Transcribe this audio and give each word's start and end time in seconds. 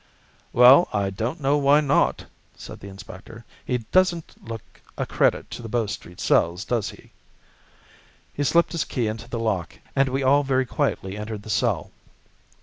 "Well, 0.51 0.87
I 0.91 1.11
don't 1.11 1.39
know 1.39 1.57
why 1.57 1.79
not," 1.79 2.25
said 2.55 2.79
the 2.79 2.87
inspector. 2.87 3.45
"He 3.63 3.77
doesn't 3.91 4.33
look 4.43 4.81
a 4.97 5.05
credit 5.05 5.51
to 5.51 5.61
the 5.61 5.69
Bow 5.69 5.85
Street 5.85 6.19
cells, 6.19 6.65
does 6.65 6.89
he?" 6.89 7.11
He 8.33 8.43
slipped 8.43 8.71
his 8.71 8.83
key 8.83 9.05
into 9.05 9.29
the 9.29 9.37
lock, 9.37 9.77
and 9.95 10.09
we 10.09 10.23
all 10.23 10.41
very 10.41 10.65
quietly 10.65 11.15
entered 11.17 11.43
the 11.43 11.51
cell. 11.51 11.91